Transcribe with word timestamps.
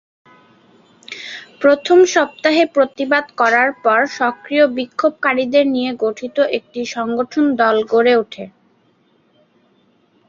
প্রথম 1.61 1.97
সপ্তাহে 2.05 2.63
প্রতিবাদ 2.75 3.25
করার 3.37 3.69
পর 3.83 3.99
সক্রিয় 4.19 4.65
বিক্ষোভকারীদের 4.77 5.65
নিয়ে 5.67 5.91
গঠিত 5.99 6.37
একটি 6.57 6.81
সংগঠন 6.95 7.43
দল 7.55 7.77
গড়ে 7.83 8.13
উঠে। 8.15 8.43